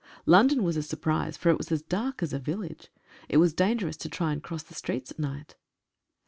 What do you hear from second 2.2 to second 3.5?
as a village. It